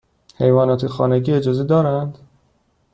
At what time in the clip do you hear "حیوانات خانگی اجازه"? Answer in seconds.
0.37-1.63